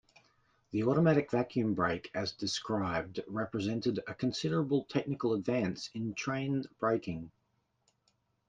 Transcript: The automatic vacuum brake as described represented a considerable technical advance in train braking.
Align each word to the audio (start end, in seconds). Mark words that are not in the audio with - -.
The 0.71 0.81
automatic 0.81 1.29
vacuum 1.29 1.75
brake 1.75 2.09
as 2.15 2.31
described 2.31 3.19
represented 3.27 3.99
a 4.07 4.15
considerable 4.15 4.85
technical 4.85 5.35
advance 5.35 5.91
in 5.93 6.15
train 6.15 6.65
braking. 6.79 7.29